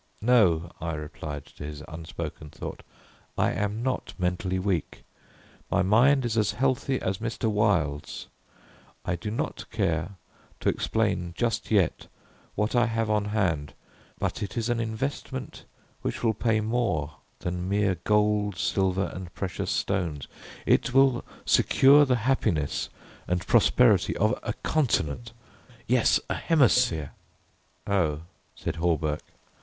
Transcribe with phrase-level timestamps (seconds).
[0.19, 2.81] "No," I replied to his unspoken thought,
[3.37, 5.03] "I am not mentally weak;
[5.69, 7.51] my mind is as healthy as Mr.
[7.51, 8.25] Wilde's.
[9.05, 10.15] I do not care
[10.61, 12.07] to explain just yet
[12.55, 13.73] what I have on hand,
[14.17, 15.65] but it is an investment
[16.01, 20.27] which will pay more than mere gold, silver and precious stones.
[20.65, 22.89] It will secure the happiness
[23.27, 25.31] and prosperity of a continent
[25.85, 27.11] yes, a hemisphere!"
[27.85, 28.21] "Oh,"
[28.55, 29.21] said Hawberk.